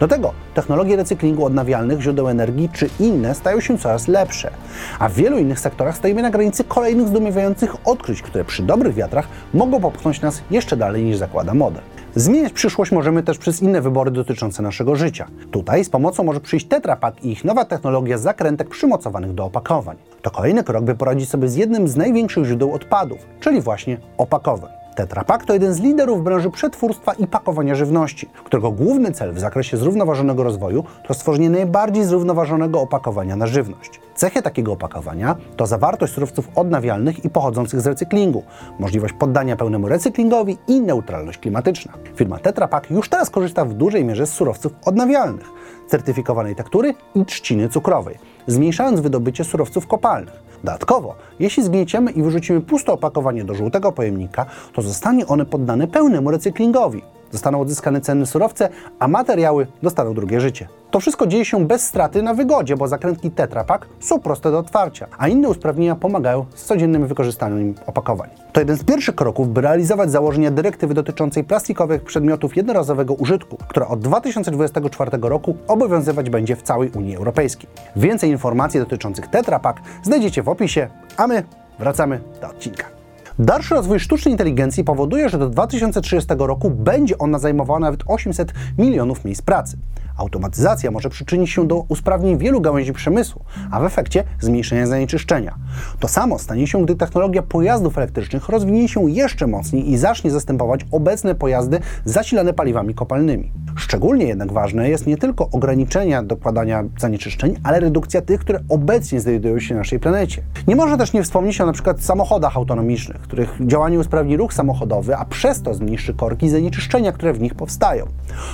Do 0.00 0.08
tego 0.08 0.32
technologie 0.54 0.96
recyklingu 0.96 1.44
odnawialnych 1.44 2.00
źródeł 2.00 2.28
energii 2.28 2.68
czy 2.72 2.90
inne 3.00 3.34
stają 3.34 3.60
się 3.60 3.78
coraz 3.78 4.08
lepsze, 4.08 4.50
a 4.98 5.08
w 5.08 5.12
wielu 5.12 5.38
innych 5.38 5.60
sektorach 5.60 5.96
stoimy 5.96 6.22
na 6.22 6.30
granicy 6.30 6.64
kolejnych 6.64 7.08
zdumiewających 7.08 7.76
odkryć, 7.84 8.22
które 8.22 8.44
przy 8.44 8.62
dobrych 8.62 8.94
wiatrach 8.94 9.28
mogą 9.54 9.80
popchnąć 9.80 10.20
nas 10.20 10.42
jeszcze 10.50 10.76
dalej 10.76 11.04
niż 11.04 11.16
zakłada 11.16 11.54
model. 11.54 11.82
Zmieniać 12.16 12.52
przyszłość 12.52 12.92
możemy 12.92 13.22
też 13.22 13.38
przez 13.38 13.62
inne 13.62 13.80
wybory 13.80 14.10
dotyczące 14.10 14.62
naszego 14.62 14.96
życia. 14.96 15.26
Tutaj 15.50 15.84
z 15.84 15.90
pomocą 15.90 16.24
może 16.24 16.40
przyjść 16.40 16.66
Tetra 16.66 16.96
Pak 16.96 17.24
i 17.24 17.32
ich 17.32 17.44
nowa 17.44 17.64
technologia 17.64 18.18
zakrętek 18.18 18.68
przymocowanych 18.68 19.34
do 19.34 19.44
opakowań. 19.44 19.96
To 20.22 20.30
kolejny 20.30 20.64
krok, 20.64 20.84
by 20.84 20.94
poradzić 20.94 21.28
sobie 21.30 21.48
z 21.48 21.56
jednym 21.56 21.88
z 21.88 21.96
największych 21.96 22.44
źródeł 22.44 22.74
odpadów, 22.74 23.18
czyli 23.40 23.60
właśnie 23.60 23.98
opakowań. 24.18 24.70
Tetra 24.94 25.24
Pak 25.24 25.44
to 25.44 25.52
jeden 25.52 25.74
z 25.74 25.80
liderów 25.80 26.24
branży 26.24 26.50
przetwórstwa 26.50 27.12
i 27.12 27.26
pakowania 27.26 27.74
żywności, 27.74 28.28
którego 28.44 28.70
główny 28.70 29.12
cel 29.12 29.32
w 29.32 29.38
zakresie 29.38 29.76
zrównoważonego 29.76 30.42
rozwoju 30.42 30.84
to 31.08 31.14
stworzenie 31.14 31.50
najbardziej 31.50 32.04
zrównoważonego 32.04 32.80
opakowania 32.80 33.36
na 33.36 33.46
żywność. 33.46 34.00
Cechy 34.16 34.42
takiego 34.42 34.72
opakowania 34.72 35.36
to 35.56 35.66
zawartość 35.66 36.12
surowców 36.12 36.48
odnawialnych 36.54 37.24
i 37.24 37.30
pochodzących 37.30 37.80
z 37.80 37.86
recyklingu, 37.86 38.42
możliwość 38.78 39.14
poddania 39.18 39.56
pełnemu 39.56 39.88
recyklingowi 39.88 40.58
i 40.68 40.80
neutralność 40.80 41.38
klimatyczna. 41.38 41.92
Firma 42.14 42.38
Tetra 42.38 42.68
Pak 42.68 42.90
już 42.90 43.08
teraz 43.08 43.30
korzysta 43.30 43.64
w 43.64 43.74
dużej 43.74 44.04
mierze 44.04 44.26
z 44.26 44.32
surowców 44.32 44.72
odnawialnych, 44.84 45.46
certyfikowanej 45.88 46.56
tektury 46.56 46.94
i 47.14 47.24
trzciny 47.24 47.68
cukrowej, 47.68 48.18
zmniejszając 48.46 49.00
wydobycie 49.00 49.44
surowców 49.44 49.86
kopalnych. 49.86 50.46
Dodatkowo, 50.64 51.14
jeśli 51.38 51.62
zgnieciemy 51.62 52.10
i 52.10 52.22
wyrzucimy 52.22 52.60
puste 52.60 52.92
opakowanie 52.92 53.44
do 53.44 53.54
żółtego 53.54 53.92
pojemnika, 53.92 54.46
to 54.72 54.82
zostanie 54.82 55.26
one 55.26 55.46
poddane 55.46 55.86
pełnemu 55.86 56.30
recyklingowi. 56.30 57.02
Zostaną 57.30 57.60
odzyskane 57.60 58.00
cenne 58.00 58.26
surowce, 58.26 58.68
a 58.98 59.08
materiały 59.08 59.66
dostaną 59.82 60.14
drugie 60.14 60.40
życie. 60.40 60.68
To 60.90 61.00
wszystko 61.00 61.26
dzieje 61.26 61.44
się 61.44 61.66
bez 61.66 61.84
straty 61.84 62.22
na 62.22 62.34
wygodzie, 62.34 62.76
bo 62.76 62.88
zakrętki 62.88 63.30
Tetra 63.30 63.64
Pak 63.64 63.86
są 64.00 64.20
proste 64.20 64.50
do 64.50 64.58
otwarcia, 64.58 65.06
a 65.18 65.28
inne 65.28 65.48
usprawnienia 65.48 65.96
pomagają 65.96 66.46
z 66.54 66.64
codziennym 66.64 67.06
wykorzystaniem 67.06 67.74
opakowań. 67.86 68.30
To 68.52 68.60
jeden 68.60 68.76
z 68.76 68.84
pierwszych 68.84 69.14
kroków, 69.14 69.52
by 69.52 69.60
realizować 69.60 70.10
założenia 70.10 70.50
dyrektywy 70.50 70.94
dotyczącej 70.94 71.44
plastikowych 71.44 72.04
przedmiotów 72.04 72.56
jednorazowego 72.56 73.14
użytku, 73.14 73.58
która 73.68 73.88
od 73.88 74.00
2024 74.00 75.10
roku 75.22 75.56
obowiązywać 75.68 76.30
będzie 76.30 76.56
w 76.56 76.62
całej 76.62 76.90
Unii 76.90 77.16
Europejskiej. 77.16 77.68
Więcej 77.96 78.30
informacji 78.30 78.80
dotyczących 78.80 79.26
Tetra 79.26 79.58
Pak 79.58 79.80
znajdziecie 80.02 80.42
w 80.42 80.48
opisie, 80.48 80.88
a 81.16 81.26
my 81.26 81.42
wracamy 81.78 82.20
do 82.40 82.48
odcinka. 82.48 82.95
Dalszy 83.38 83.74
rozwój 83.74 84.00
sztucznej 84.00 84.32
inteligencji 84.32 84.84
powoduje, 84.84 85.28
że 85.28 85.38
do 85.38 85.48
2030 85.48 86.28
roku 86.38 86.70
będzie 86.70 87.18
ona 87.18 87.38
zajmowała 87.38 87.78
nawet 87.78 88.00
800 88.06 88.52
milionów 88.78 89.24
miejsc 89.24 89.42
pracy. 89.42 89.76
Automatyzacja 90.16 90.90
może 90.90 91.10
przyczynić 91.10 91.50
się 91.50 91.66
do 91.66 91.84
usprawnień 91.88 92.38
wielu 92.38 92.60
gałęzi 92.60 92.92
przemysłu, 92.92 93.44
a 93.70 93.80
w 93.80 93.84
efekcie 93.84 94.24
zmniejszenia 94.40 94.86
zanieczyszczenia. 94.86 95.54
To 96.00 96.08
samo 96.08 96.38
stanie 96.38 96.66
się, 96.66 96.84
gdy 96.84 96.94
technologia 96.94 97.42
pojazdów 97.42 97.98
elektrycznych 97.98 98.48
rozwinie 98.48 98.88
się 98.88 99.10
jeszcze 99.10 99.46
mocniej 99.46 99.90
i 99.90 99.98
zacznie 99.98 100.30
zastępować 100.30 100.80
obecne 100.90 101.34
pojazdy 101.34 101.80
zasilane 102.04 102.52
paliwami 102.52 102.94
kopalnymi. 102.94 103.52
Szczególnie 103.76 104.26
jednak 104.26 104.52
ważne 104.52 104.90
jest 104.90 105.06
nie 105.06 105.16
tylko 105.16 105.48
ograniczenie 105.50 106.22
dokładania 106.22 106.84
zanieczyszczeń, 106.98 107.56
ale 107.62 107.80
redukcja 107.80 108.22
tych, 108.22 108.40
które 108.40 108.60
obecnie 108.68 109.20
znajdują 109.20 109.60
się 109.60 109.74
na 109.74 109.80
naszej 109.80 110.00
planecie. 110.00 110.42
Nie 110.66 110.76
można 110.76 110.96
też 110.96 111.12
nie 111.12 111.22
wspomnieć 111.22 111.60
o 111.60 111.64
np. 111.64 111.94
samochodach 111.98 112.56
autonomicznych, 112.56 113.20
których 113.20 113.58
działanie 113.60 113.98
usprawni 113.98 114.36
ruch 114.36 114.54
samochodowy, 114.54 115.16
a 115.16 115.24
przez 115.24 115.62
to 115.62 115.74
zmniejszy 115.74 116.14
korki 116.14 116.48
zanieczyszczenia, 116.48 117.12
które 117.12 117.32
w 117.32 117.40
nich 117.40 117.54
powstają. 117.54 118.06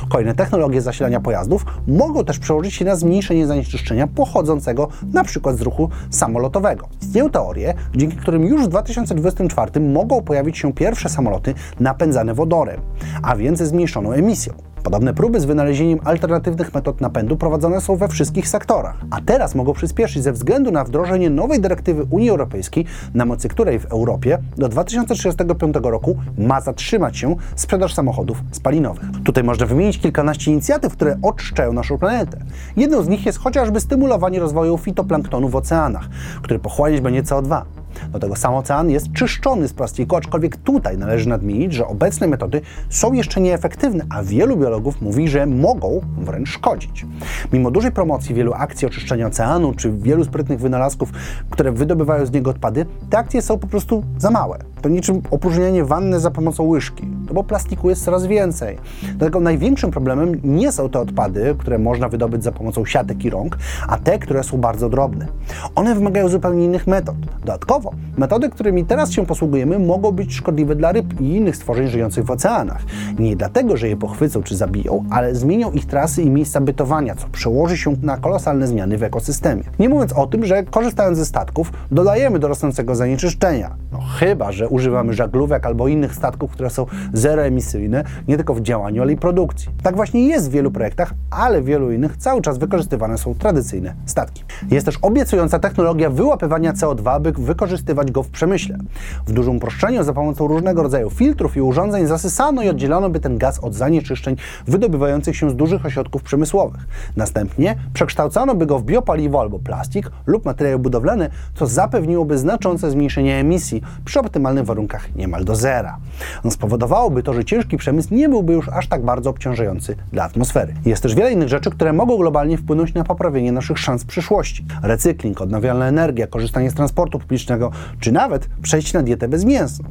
Kolejne 0.08 0.34
technologie 0.34 0.80
zasilania 0.80 1.20
pojazdów 1.20 1.51
mogą 1.88 2.24
też 2.24 2.38
przełożyć 2.38 2.74
się 2.74 2.84
na 2.84 2.96
zmniejszenie 2.96 3.46
zanieczyszczenia 3.46 4.06
pochodzącego 4.06 4.88
np. 5.14 5.54
z 5.54 5.60
ruchu 5.60 5.88
samolotowego. 6.10 6.88
Istnieją 7.02 7.30
teorie, 7.30 7.74
dzięki 7.96 8.16
którym 8.16 8.44
już 8.44 8.64
w 8.64 8.68
2024 8.68 9.80
mogą 9.80 10.22
pojawić 10.22 10.58
się 10.58 10.72
pierwsze 10.72 11.08
samoloty 11.08 11.54
napędzane 11.80 12.34
wodorem, 12.34 12.80
a 13.22 13.36
więc 13.36 13.58
ze 13.58 13.66
zmniejszoną 13.66 14.12
emisją. 14.12 14.71
Podobne 14.82 15.14
próby 15.14 15.40
z 15.40 15.44
wynalezieniem 15.44 15.98
alternatywnych 16.04 16.74
metod 16.74 17.00
napędu 17.00 17.36
prowadzone 17.36 17.80
są 17.80 17.96
we 17.96 18.08
wszystkich 18.08 18.48
sektorach, 18.48 18.96
a 19.10 19.20
teraz 19.20 19.54
mogą 19.54 19.72
przyspieszyć 19.72 20.22
ze 20.22 20.32
względu 20.32 20.70
na 20.70 20.84
wdrożenie 20.84 21.30
nowej 21.30 21.60
dyrektywy 21.60 22.06
Unii 22.10 22.30
Europejskiej, 22.30 22.84
na 23.14 23.24
mocy 23.24 23.48
której 23.48 23.78
w 23.78 23.84
Europie 23.84 24.38
do 24.56 24.68
2035 24.68 25.74
roku 25.82 26.16
ma 26.38 26.60
zatrzymać 26.60 27.16
się 27.16 27.36
sprzedaż 27.56 27.94
samochodów 27.94 28.42
spalinowych. 28.52 29.04
Tutaj 29.24 29.44
można 29.44 29.66
wymienić 29.66 29.98
kilkanaście 29.98 30.50
inicjatyw, 30.50 30.92
które 30.92 31.18
oczyszczają 31.22 31.72
naszą 31.72 31.98
planetę. 31.98 32.38
Jedną 32.76 33.02
z 33.02 33.08
nich 33.08 33.26
jest 33.26 33.38
chociażby 33.38 33.80
stymulowanie 33.80 34.40
rozwoju 34.40 34.78
fitoplanktonu 34.78 35.48
w 35.48 35.56
oceanach, 35.56 36.08
który 36.42 36.58
pochłaniać 36.58 37.00
będzie 37.00 37.22
CO2. 37.22 37.62
Do 38.10 38.18
tego 38.18 38.36
sam 38.36 38.54
ocean 38.54 38.90
jest 38.90 39.12
czyszczony 39.12 39.68
z 39.68 39.72
plastiku, 39.72 40.16
aczkolwiek 40.16 40.56
tutaj 40.56 40.98
należy 40.98 41.28
nadmienić, 41.28 41.72
że 41.72 41.86
obecne 41.86 42.26
metody 42.26 42.60
są 42.88 43.12
jeszcze 43.12 43.40
nieefektywne, 43.40 44.04
a 44.10 44.22
wielu 44.22 44.56
biologów 44.56 45.02
mówi, 45.02 45.28
że 45.28 45.46
mogą 45.46 46.00
wręcz 46.18 46.48
szkodzić. 46.48 47.06
Mimo 47.52 47.70
dużej 47.70 47.92
promocji 47.92 48.34
wielu 48.34 48.52
akcji 48.54 48.86
oczyszczenia 48.86 49.26
oceanu 49.26 49.74
czy 49.74 49.92
wielu 49.92 50.24
sprytnych 50.24 50.60
wynalazków, 50.60 51.12
które 51.50 51.72
wydobywają 51.72 52.26
z 52.26 52.32
niego 52.32 52.50
odpady, 52.50 52.86
te 53.10 53.18
akcje 53.18 53.42
są 53.42 53.58
po 53.58 53.66
prostu 53.66 54.04
za 54.18 54.30
małe. 54.30 54.71
To 54.82 54.88
niczym 54.88 55.22
opróżnianie 55.30 55.84
wanny 55.84 56.20
za 56.20 56.30
pomocą 56.30 56.64
łyżki, 56.64 57.06
no 57.26 57.34
bo 57.34 57.44
plastiku 57.44 57.90
jest 57.90 58.04
coraz 58.04 58.26
więcej. 58.26 58.78
Dlatego 59.02 59.40
największym 59.40 59.90
problemem 59.90 60.40
nie 60.44 60.72
są 60.72 60.88
te 60.88 61.00
odpady, 61.00 61.54
które 61.58 61.78
można 61.78 62.08
wydobyć 62.08 62.44
za 62.44 62.52
pomocą 62.52 62.84
siatek 62.84 63.24
i 63.24 63.30
rąk, 63.30 63.58
a 63.88 63.98
te, 63.98 64.18
które 64.18 64.42
są 64.42 64.58
bardzo 64.58 64.88
drobne. 64.88 65.26
One 65.74 65.94
wymagają 65.94 66.28
zupełnie 66.28 66.64
innych 66.64 66.86
metod. 66.86 67.16
Dodatkowo, 67.40 67.90
metody, 68.18 68.50
którymi 68.50 68.84
teraz 68.84 69.12
się 69.12 69.26
posługujemy, 69.26 69.78
mogą 69.78 70.12
być 70.12 70.34
szkodliwe 70.34 70.74
dla 70.74 70.92
ryb 70.92 71.20
i 71.20 71.24
innych 71.24 71.56
stworzeń 71.56 71.88
żyjących 71.88 72.24
w 72.24 72.30
oceanach. 72.30 72.82
Nie 73.18 73.36
dlatego, 73.36 73.76
że 73.76 73.88
je 73.88 73.96
pochwycą 73.96 74.42
czy 74.42 74.56
zabiją, 74.56 75.04
ale 75.10 75.34
zmienią 75.34 75.72
ich 75.72 75.86
trasy 75.86 76.22
i 76.22 76.30
miejsca 76.30 76.60
bytowania, 76.60 77.14
co 77.14 77.26
przełoży 77.32 77.76
się 77.76 77.96
na 78.02 78.16
kolosalne 78.16 78.66
zmiany 78.66 78.98
w 78.98 79.02
ekosystemie. 79.02 79.62
Nie 79.78 79.88
mówiąc 79.88 80.12
o 80.12 80.26
tym, 80.26 80.46
że 80.46 80.62
korzystając 80.62 81.18
ze 81.18 81.26
statków, 81.26 81.72
dodajemy 81.90 82.38
do 82.38 82.48
rosnącego 82.48 82.94
zanieczyszczenia. 82.94 83.70
No 83.92 83.98
chyba, 84.18 84.52
że 84.52 84.68
używamy 84.72 85.12
żaglówek 85.12 85.66
albo 85.66 85.88
innych 85.88 86.14
statków, 86.14 86.50
które 86.50 86.70
są 86.70 86.86
zeroemisyjne, 87.12 88.04
nie 88.28 88.36
tylko 88.36 88.54
w 88.54 88.60
działaniu, 88.60 89.02
ale 89.02 89.12
i 89.12 89.16
produkcji. 89.16 89.68
Tak 89.82 89.96
właśnie 89.96 90.28
jest 90.28 90.48
w 90.48 90.52
wielu 90.52 90.70
projektach, 90.70 91.14
ale 91.30 91.62
w 91.62 91.64
wielu 91.64 91.92
innych 91.92 92.16
cały 92.16 92.42
czas 92.42 92.58
wykorzystywane 92.58 93.18
są 93.18 93.34
tradycyjne 93.34 93.94
statki. 94.06 94.44
Jest 94.70 94.86
też 94.86 94.98
obiecująca 95.02 95.58
technologia 95.58 96.10
wyłapywania 96.10 96.72
CO2, 96.72 97.20
by 97.20 97.32
wykorzystywać 97.32 98.10
go 98.10 98.22
w 98.22 98.28
przemyśle. 98.28 98.78
W 99.26 99.32
dużym 99.32 99.56
uproszczeniu 99.56 100.04
za 100.04 100.12
pomocą 100.12 100.46
różnego 100.46 100.82
rodzaju 100.82 101.10
filtrów 101.10 101.56
i 101.56 101.60
urządzeń 101.60 102.06
zasysano 102.06 102.62
i 102.62 102.68
oddzielono 102.68 103.10
by 103.10 103.20
ten 103.20 103.38
gaz 103.38 103.58
od 103.58 103.74
zanieczyszczeń 103.74 104.36
wydobywających 104.66 105.36
się 105.36 105.50
z 105.50 105.56
dużych 105.56 105.86
ośrodków 105.86 106.22
przemysłowych. 106.22 106.80
Następnie 107.16 107.76
przekształcono 107.92 108.54
by 108.54 108.66
go 108.66 108.78
w 108.78 108.84
biopaliwo 108.84 109.40
albo 109.40 109.58
plastik 109.58 110.10
lub 110.26 110.44
materiał 110.44 110.78
budowlany, 110.78 111.30
co 111.54 111.66
zapewniłoby 111.66 112.38
znaczące 112.38 112.90
zmniejszenie 112.90 113.36
emisji 113.36 113.82
przy 114.04 114.18
optymalnych 114.62 114.72
warunkach 114.72 115.14
niemal 115.16 115.44
do 115.44 115.54
zera. 115.54 115.98
No, 116.44 116.50
spowodowałoby 116.50 117.22
to, 117.22 117.34
że 117.34 117.44
ciężki 117.44 117.76
przemysł 117.76 118.14
nie 118.14 118.28
byłby 118.28 118.52
już 118.52 118.68
aż 118.68 118.88
tak 118.88 119.04
bardzo 119.04 119.30
obciążający 119.30 119.96
dla 120.12 120.24
atmosfery. 120.24 120.74
Jest 120.84 121.02
też 121.02 121.14
wiele 121.14 121.32
innych 121.32 121.48
rzeczy, 121.48 121.70
które 121.70 121.92
mogą 121.92 122.16
globalnie 122.16 122.58
wpłynąć 122.58 122.94
na 122.94 123.04
poprawienie 123.04 123.52
naszych 123.52 123.78
szans 123.78 124.02
w 124.02 124.06
przyszłości. 124.06 124.64
Recykling, 124.82 125.40
odnawialna 125.40 125.86
energia, 125.86 126.26
korzystanie 126.26 126.70
z 126.70 126.74
transportu 126.74 127.18
publicznego, 127.18 127.70
czy 128.00 128.12
nawet 128.12 128.48
przejście 128.62 128.98
na 128.98 129.04
dietę 129.04 129.28
bezmięsną. 129.28 129.88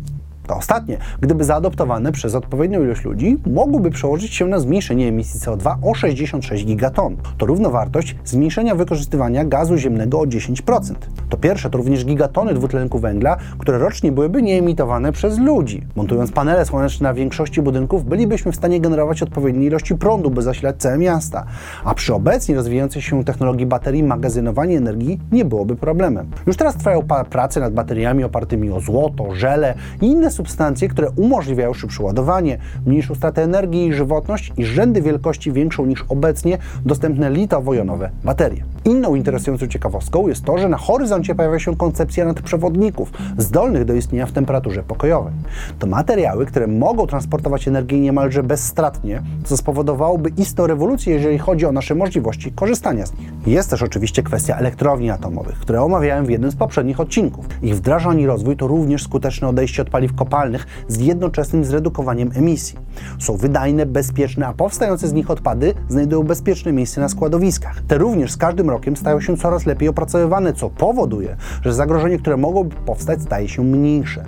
To 0.47 0.55
ostatnie, 0.55 0.97
gdyby 1.21 1.43
zaadoptowane 1.43 2.11
przez 2.11 2.35
odpowiednią 2.35 2.83
ilość 2.83 3.03
ludzi, 3.03 3.37
mogłoby 3.45 3.91
przełożyć 3.91 4.33
się 4.33 4.47
na 4.47 4.59
zmniejszenie 4.59 5.07
emisji 5.07 5.39
CO2 5.39 5.75
o 5.83 5.93
66 5.93 6.65
gigaton. 6.65 7.17
To 7.37 7.45
równowartość 7.45 8.15
zmniejszenia 8.25 8.75
wykorzystywania 8.75 9.45
gazu 9.45 9.77
ziemnego 9.77 10.19
o 10.19 10.23
10%. 10.23 10.93
To 11.29 11.37
pierwsze 11.37 11.69
to 11.69 11.77
również 11.77 12.05
gigatony 12.05 12.53
dwutlenku 12.53 12.99
węgla, 12.99 13.37
które 13.57 13.77
rocznie 13.77 14.11
byłyby 14.11 14.41
nieemitowane 14.41 15.11
przez 15.11 15.39
ludzi. 15.39 15.83
Montując 15.95 16.31
panele 16.31 16.65
słoneczne 16.65 17.09
na 17.09 17.13
większości 17.13 17.61
budynków, 17.61 18.05
bylibyśmy 18.05 18.51
w 18.51 18.55
stanie 18.55 18.81
generować 18.81 19.23
odpowiednie 19.23 19.65
ilości 19.65 19.95
prądu, 19.95 20.29
by 20.29 20.41
zasilać 20.41 20.75
całe 20.77 20.97
miasta. 20.97 21.45
A 21.83 21.93
przy 21.93 22.13
obecnie 22.13 22.55
rozwijającej 22.55 23.01
się 23.01 23.23
technologii 23.23 23.65
baterii 23.65 24.03
magazynowanie 24.03 24.77
energii 24.77 25.19
nie 25.31 25.45
byłoby 25.45 25.75
problemem. 25.75 26.29
Już 26.47 26.57
teraz 26.57 26.75
trwają 26.75 27.01
prace 27.29 27.59
nad 27.59 27.73
bateriami 27.73 28.23
opartymi 28.23 28.71
o 28.71 28.79
złoto, 28.79 29.35
żele 29.35 29.73
i 30.01 30.15
substancje, 30.31 30.87
które 30.87 31.09
umożliwiają 31.09 31.73
szybsze 31.73 32.03
ładowanie, 32.03 32.57
mniejszą 32.85 33.15
stratę 33.15 33.43
energii 33.43 33.87
i 33.87 33.93
żywotność 33.93 34.53
i 34.57 34.65
rzędy 34.65 35.01
wielkości 35.01 35.51
większą 35.51 35.85
niż 35.85 36.05
obecnie 36.09 36.57
dostępne 36.85 37.31
litowo-jonowe 37.31 38.09
baterie. 38.23 38.63
Inną 38.85 39.15
interesującą 39.15 39.67
ciekawostką 39.67 40.27
jest 40.27 40.45
to, 40.45 40.57
że 40.57 40.69
na 40.69 40.77
horyzoncie 40.77 41.35
pojawia 41.35 41.59
się 41.59 41.75
koncepcja 41.75 42.25
nadprzewodników 42.25 43.11
zdolnych 43.37 43.85
do 43.85 43.93
istnienia 43.93 44.25
w 44.25 44.31
temperaturze 44.31 44.83
pokojowej. 44.83 45.33
To 45.79 45.87
materiały, 45.87 46.45
które 46.45 46.67
mogą 46.67 47.07
transportować 47.07 47.67
energię 47.67 47.99
niemalże 47.99 48.43
bezstratnie, 48.43 49.21
co 49.43 49.57
spowodowałoby 49.57 50.29
istną 50.37 50.67
rewolucję, 50.67 51.13
jeżeli 51.13 51.37
chodzi 51.37 51.65
o 51.65 51.71
nasze 51.71 51.95
możliwości 51.95 52.51
korzystania 52.51 53.05
z 53.05 53.13
nich. 53.19 53.29
Jest 53.47 53.69
też 53.69 53.83
oczywiście 53.83 54.23
kwestia 54.23 54.57
elektrowni 54.57 55.09
atomowych, 55.09 55.59
które 55.59 55.81
omawiałem 55.81 56.25
w 56.25 56.29
jednym 56.29 56.51
z 56.51 56.55
poprzednich 56.55 56.99
odcinków. 56.99 57.45
Ich 57.61 57.75
wdrażanie 57.75 58.23
i 58.23 58.25
rozwój 58.25 58.57
to 58.57 58.67
również 58.67 59.03
skuteczne 59.03 59.47
odejście 59.47 59.81
od 59.81 59.89
paliw 59.89 60.13
kopalnych 60.21 60.67
z 60.87 60.99
jednoczesnym 60.99 61.65
zredukowaniem 61.65 62.31
emisji. 62.35 62.79
Są 63.19 63.37
wydajne, 63.37 63.85
bezpieczne, 63.85 64.47
a 64.47 64.53
powstające 64.53 65.07
z 65.07 65.13
nich 65.13 65.31
odpady 65.31 65.73
znajdują 65.89 66.23
bezpieczne 66.23 66.73
miejsce 66.73 67.01
na 67.01 67.09
składowiskach. 67.09 67.81
Te 67.87 67.97
również 67.97 68.31
z 68.31 68.37
każdym 68.37 68.69
rokiem 68.69 68.95
stają 68.95 69.21
się 69.21 69.37
coraz 69.37 69.65
lepiej 69.65 69.89
opracowywane, 69.89 70.53
co 70.53 70.69
powoduje, 70.69 71.35
że 71.61 71.73
zagrożenie, 71.73 72.19
które 72.19 72.37
mogłoby 72.37 72.75
powstać, 72.85 73.21
staje 73.21 73.49
się 73.49 73.63
mniejsze. 73.63 74.23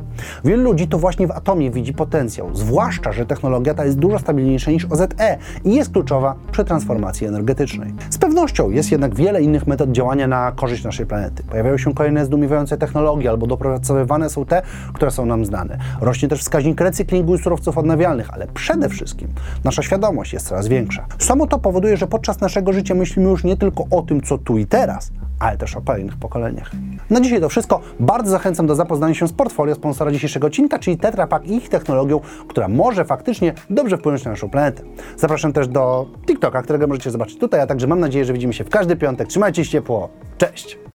Wielu 0.45 0.63
ludzi 0.63 0.87
to 0.87 0.99
właśnie 0.99 1.27
w 1.27 1.31
atomie 1.31 1.71
widzi 1.71 1.93
potencjał, 1.93 2.55
zwłaszcza, 2.55 3.11
że 3.11 3.25
technologia 3.25 3.73
ta 3.73 3.85
jest 3.85 3.99
dużo 3.99 4.19
stabilniejsza 4.19 4.71
niż 4.71 4.85
OZE 4.85 5.37
i 5.63 5.75
jest 5.75 5.91
kluczowa 5.91 6.35
przy 6.51 6.63
transformacji 6.63 7.27
energetycznej. 7.27 7.93
Z 8.09 8.17
pewnością 8.17 8.69
jest 8.69 8.91
jednak 8.91 9.15
wiele 9.15 9.41
innych 9.41 9.67
metod 9.67 9.91
działania 9.91 10.27
na 10.27 10.51
korzyść 10.51 10.83
naszej 10.83 11.05
planety. 11.05 11.43
Pojawiają 11.43 11.77
się 11.77 11.93
kolejne 11.93 12.25
zdumiewające 12.25 12.77
technologie 12.77 13.29
albo 13.29 13.47
dopracowywane 13.47 14.29
są 14.29 14.45
te, 14.45 14.61
które 14.93 15.11
są 15.11 15.25
nam 15.25 15.45
znane. 15.45 15.77
Rośnie 16.01 16.29
też 16.29 16.39
wskaźnik 16.39 16.81
recyklingu 16.81 17.35
i 17.35 17.39
surowców 17.39 17.77
odnawialnych, 17.77 18.33
ale 18.33 18.47
przede 18.47 18.89
wszystkim 18.89 19.27
nasza 19.63 19.81
świadomość 19.81 20.33
jest 20.33 20.47
coraz 20.47 20.67
większa. 20.67 21.05
Samo 21.19 21.47
to 21.47 21.59
powoduje, 21.59 21.97
że 21.97 22.07
podczas 22.07 22.41
naszego 22.41 22.73
życia 22.73 22.95
myślimy 22.95 23.29
już 23.29 23.43
nie 23.43 23.57
tylko 23.57 23.83
o 23.91 24.01
tym, 24.01 24.21
co 24.21 24.37
tu 24.37 24.57
i 24.57 24.65
teraz, 24.65 25.11
ale 25.39 25.57
też 25.57 25.75
o 25.75 25.81
kolejnych 25.81 26.17
pokoleniach. 26.17 26.71
Na 27.09 27.21
dzisiaj 27.21 27.41
to 27.41 27.49
wszystko. 27.49 27.81
Bardzo 27.99 28.31
zachęcam 28.31 28.67
do 28.67 28.75
zapoznania 28.75 29.13
się 29.13 29.27
z 29.27 29.33
portfolio 29.33 29.75
sponsora 29.75 30.11
dzisiejszego 30.11 30.47
odcinka, 30.47 30.79
czyli 30.79 30.97
Tetra 30.97 31.27
Pak 31.27 31.47
i 31.47 31.55
ich 31.55 31.69
technologią, 31.69 32.19
która 32.47 32.67
może 32.67 33.05
faktycznie 33.05 33.53
dobrze 33.69 33.97
wpłynąć 33.97 34.25
na 34.25 34.31
naszą 34.31 34.49
planetę. 34.49 34.83
Zapraszam 35.17 35.53
też 35.53 35.67
do 35.67 36.07
TikToka, 36.25 36.61
którego 36.61 36.87
możecie 36.87 37.11
zobaczyć 37.11 37.39
tutaj, 37.39 37.61
a 37.61 37.67
także 37.67 37.87
mam 37.87 37.99
nadzieję, 37.99 38.25
że 38.25 38.33
widzimy 38.33 38.53
się 38.53 38.63
w 38.63 38.69
każdy 38.69 38.95
piątek. 38.95 39.27
Trzymajcie 39.27 39.65
się 39.65 39.71
ciepło. 39.71 40.09
Cześć! 40.37 40.83